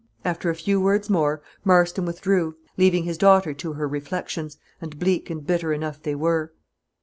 After 0.25 0.49
a 0.49 0.55
few 0.55 0.81
words 0.81 1.11
more, 1.11 1.43
Marston 1.63 2.05
withdrew, 2.07 2.55
leaving 2.75 3.03
his 3.03 3.19
daughter 3.19 3.53
to 3.53 3.73
her 3.73 3.87
reflections, 3.87 4.57
and 4.81 4.97
bleak 4.97 5.29
and 5.29 5.45
bitter 5.45 5.73
enough 5.73 6.01
they 6.01 6.15
were. 6.15 6.53